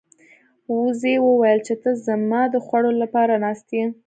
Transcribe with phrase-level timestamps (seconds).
[0.79, 3.85] وزې وویل چې ته زما د خوړلو لپاره ناست یې.